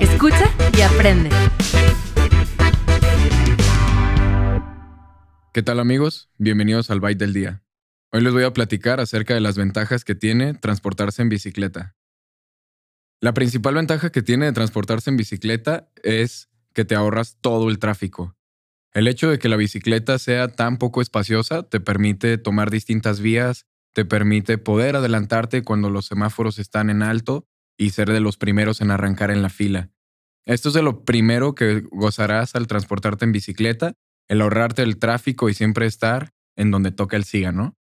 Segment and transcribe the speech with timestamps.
[0.00, 1.28] Escucha y aprende.
[5.52, 6.30] ¿Qué tal amigos?
[6.38, 7.64] Bienvenidos al Byte del Día.
[8.12, 11.96] Hoy les voy a platicar acerca de las ventajas que tiene transportarse en bicicleta.
[13.20, 17.80] La principal ventaja que tiene de transportarse en bicicleta es que te ahorras todo el
[17.80, 18.36] tráfico.
[18.92, 23.66] El hecho de que la bicicleta sea tan poco espaciosa te permite tomar distintas vías,
[23.96, 28.82] te permite poder adelantarte cuando los semáforos están en alto y ser de los primeros
[28.82, 29.88] en arrancar en la fila.
[30.44, 33.94] Esto es de lo primero que gozarás al transportarte en bicicleta,
[34.28, 37.74] el ahorrarte el tráfico y siempre estar en donde toca el siga, ¿no?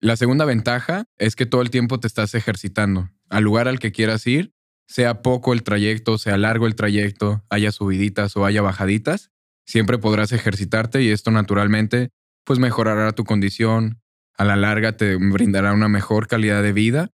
[0.00, 3.10] La segunda ventaja es que todo el tiempo te estás ejercitando.
[3.28, 4.52] Al lugar al que quieras ir,
[4.86, 9.32] sea poco el trayecto, sea largo el trayecto, haya subiditas o haya bajaditas,
[9.66, 12.10] siempre podrás ejercitarte y esto naturalmente
[12.44, 14.00] pues mejorará tu condición,
[14.38, 17.10] a la larga te brindará una mejor calidad de vida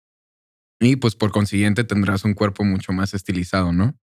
[0.80, 3.96] y pues por consiguiente tendrás un cuerpo mucho más estilizado, ¿no?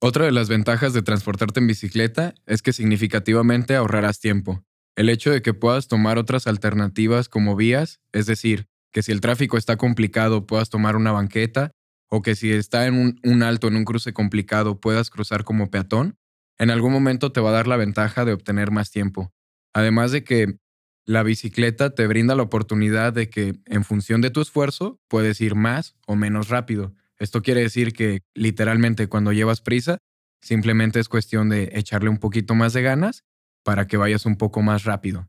[0.00, 4.62] Otra de las ventajas de transportarte en bicicleta es que significativamente ahorrarás tiempo.
[4.96, 9.20] El hecho de que puedas tomar otras alternativas como vías, es decir, que si el
[9.20, 11.70] tráfico está complicado puedas tomar una banqueta
[12.08, 16.18] o que si está en un, alto, en un cruce complicado, puedas cruzar como peatón,
[16.58, 19.32] en algún momento te va a dar la ventaja de obtener más tiempo.
[19.74, 20.58] Además de que
[21.06, 25.54] la bicicleta te brinda la oportunidad de que en función de tu esfuerzo puedes ir
[25.54, 26.94] más o menos rápido.
[27.18, 29.98] Esto quiere decir que literalmente cuando llevas prisa,
[30.42, 33.24] simplemente es cuestión de echarle un poquito más de ganas
[33.62, 35.28] para que vayas un poco más rápido.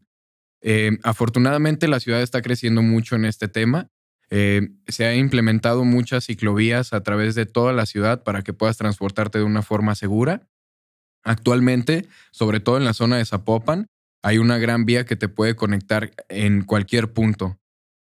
[0.61, 3.89] Eh, afortunadamente la ciudad está creciendo mucho en este tema.
[4.29, 8.77] Eh, se ha implementado muchas ciclovías a través de toda la ciudad para que puedas
[8.77, 10.47] transportarte de una forma segura.
[11.23, 13.87] Actualmente, sobre todo en la zona de Zapopan,
[14.27, 17.57] hay una gran vía que te puede conectar en cualquier punto.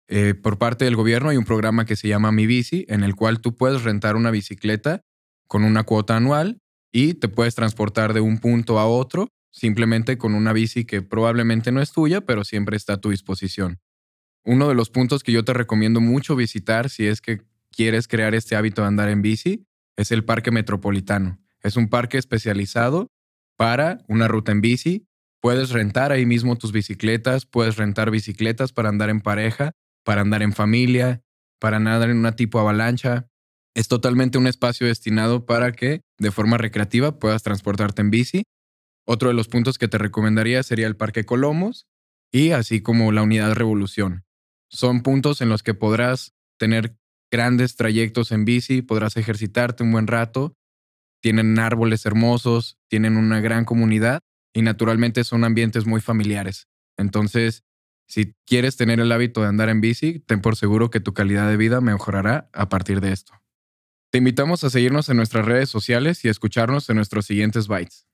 [0.08, 3.14] Eh, por parte del gobierno hay un programa que se llama Mi Bici, en el
[3.14, 5.02] cual tú puedes rentar una bicicleta
[5.46, 10.34] con una cuota anual y te puedes transportar de un punto a otro simplemente con
[10.34, 13.78] una bici que probablemente no es tuya, pero siempre está a tu disposición.
[14.46, 18.34] Uno de los puntos que yo te recomiendo mucho visitar si es que quieres crear
[18.34, 21.38] este hábito de andar en bici es el Parque Metropolitano.
[21.62, 23.12] Es un parque especializado
[23.56, 25.06] para una ruta en bici
[25.44, 29.72] Puedes rentar ahí mismo tus bicicletas, puedes rentar bicicletas para andar en pareja,
[30.02, 31.20] para andar en familia,
[31.60, 33.28] para andar en una tipo avalancha.
[33.74, 38.44] Es totalmente un espacio destinado para que de forma recreativa puedas transportarte en bici.
[39.06, 41.88] Otro de los puntos que te recomendaría sería el Parque Colomos
[42.32, 44.24] y así como la Unidad Revolución.
[44.70, 46.96] Son puntos en los que podrás tener
[47.30, 50.56] grandes trayectos en bici, podrás ejercitarte un buen rato,
[51.20, 54.22] tienen árboles hermosos, tienen una gran comunidad
[54.54, 56.68] y naturalmente son ambientes muy familiares.
[56.96, 57.64] Entonces,
[58.06, 61.48] si quieres tener el hábito de andar en bici, ten por seguro que tu calidad
[61.48, 63.32] de vida mejorará a partir de esto.
[64.10, 68.06] Te invitamos a seguirnos en nuestras redes sociales y a escucharnos en nuestros siguientes bytes.